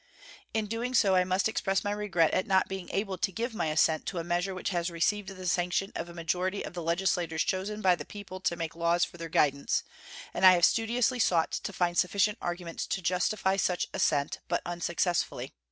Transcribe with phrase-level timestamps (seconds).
[0.51, 3.67] In doing so I must express my regret at not being able to give my
[3.67, 7.43] assent to a measure which has received the sanction of a majority of the legislators
[7.43, 9.83] chosen by the people to make laws for their guidance,
[10.33, 15.53] and I have studiously sought to find sufficient arguments to justify such assent, but unsuccessfully.